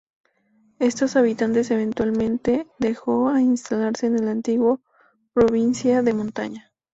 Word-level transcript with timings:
Estos 0.79 1.15
habitantes 1.15 1.69
eventualmente 1.69 2.65
dejó 2.79 3.29
a 3.29 3.39
instalarse 3.39 4.07
en 4.07 4.17
el 4.17 4.29
antiguo 4.29 4.81
Provincia 5.35 6.01
de 6.01 6.13
Montaña. 6.15 6.73